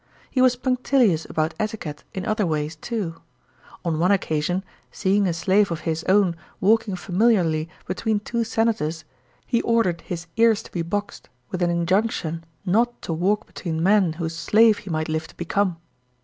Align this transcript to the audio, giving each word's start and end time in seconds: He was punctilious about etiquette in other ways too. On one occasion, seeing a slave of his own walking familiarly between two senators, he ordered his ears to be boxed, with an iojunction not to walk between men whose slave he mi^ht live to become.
He 0.31 0.41
was 0.41 0.55
punctilious 0.55 1.25
about 1.25 1.53
etiquette 1.59 2.03
in 2.15 2.25
other 2.25 2.43
ways 2.47 2.75
too. 2.75 3.21
On 3.85 3.99
one 3.99 4.11
occasion, 4.11 4.63
seeing 4.91 5.27
a 5.27 5.31
slave 5.31 5.69
of 5.69 5.81
his 5.81 6.03
own 6.05 6.35
walking 6.59 6.95
familiarly 6.95 7.69
between 7.85 8.19
two 8.19 8.43
senators, 8.43 9.05
he 9.45 9.61
ordered 9.61 10.01
his 10.01 10.25
ears 10.37 10.63
to 10.63 10.71
be 10.71 10.81
boxed, 10.81 11.29
with 11.51 11.61
an 11.61 11.85
iojunction 11.85 12.41
not 12.65 12.99
to 13.03 13.13
walk 13.13 13.45
between 13.45 13.83
men 13.83 14.13
whose 14.13 14.35
slave 14.35 14.79
he 14.79 14.89
mi^ht 14.89 15.07
live 15.07 15.27
to 15.27 15.37
become. 15.37 15.77